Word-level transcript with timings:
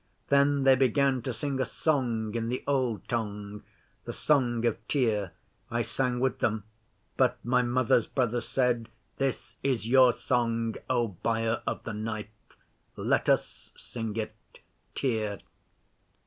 Then 0.29 0.63
they 0.63 0.73
began 0.73 1.21
to 1.21 1.31
sing 1.31 1.61
a 1.61 1.65
song 1.65 2.33
in 2.33 2.49
the 2.49 2.63
Old 2.65 3.07
Tongue 3.07 3.61
The 4.05 4.13
Song 4.13 4.65
of 4.65 4.79
Tyr. 4.87 5.31
I 5.69 5.83
sang 5.83 6.19
with 6.19 6.39
them, 6.39 6.63
but 7.17 7.37
my 7.45 7.61
Mother's 7.61 8.07
brother 8.07 8.41
said, 8.41 8.89
"This 9.17 9.57
is 9.61 9.87
your 9.87 10.11
song, 10.11 10.73
O 10.89 11.09
Buyer 11.09 11.61
of 11.67 11.83
the 11.83 11.93
Knife. 11.93 12.27
Let 12.95 13.29
us 13.29 13.69
sing 13.77 14.15
it, 14.15 14.33
Tyr." 14.95 15.37